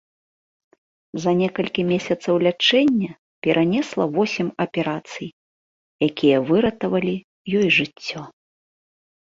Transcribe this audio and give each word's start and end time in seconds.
За 1.25 1.31
некалькі 1.41 1.81
месяцаў 1.91 2.33
лячэння 2.47 3.11
перанесла 3.47 4.03
восем 4.15 4.47
аперацый, 4.65 5.29
якія 6.09 6.37
выратавалі 6.49 7.15
ёй 7.61 7.67
жыццё. 7.81 8.21